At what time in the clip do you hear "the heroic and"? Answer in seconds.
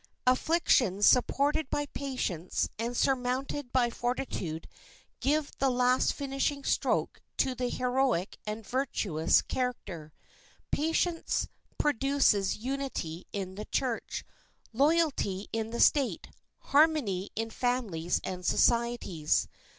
7.53-8.65